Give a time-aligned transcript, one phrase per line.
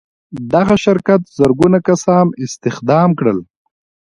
[0.53, 3.39] دغه شرکت زرګونه کسان استخدام کړل